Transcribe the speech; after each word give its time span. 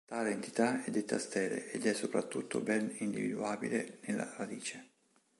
Tale 0.07 0.31
entità 0.31 0.83
è 0.83 0.89
detta 0.89 1.19
stele 1.19 1.69
ed 1.69 1.85
è 1.85 1.93
soprattutto 1.93 2.59
ben 2.59 2.91
individuabile 3.01 3.99
nella 4.07 4.33
radice. 4.35 4.89